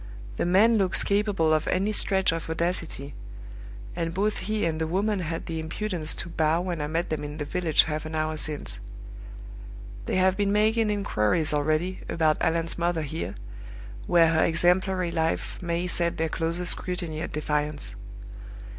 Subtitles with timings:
[0.37, 3.13] The man looks capable of any stretch of audacity;
[3.95, 7.23] and both he and the woman had the impudence to bow when I met them
[7.23, 8.79] in the village half an hour since.
[10.07, 13.35] They have been making inquiries already about Allan's mother here,
[14.07, 17.95] where her exemplary life may set their closest scrutiny at defiance.